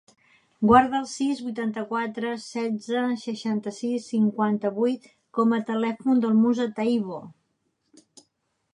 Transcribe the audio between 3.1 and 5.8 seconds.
seixanta-sis, cinquanta-vuit com a